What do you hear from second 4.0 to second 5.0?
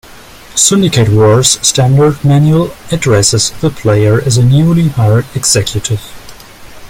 as a newly